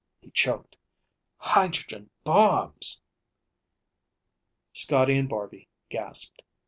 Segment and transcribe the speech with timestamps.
[0.19, 0.77] He choked:
[1.37, 3.03] "Hydrogen bombs!"
[4.73, 6.41] Scotty and Barby gasped.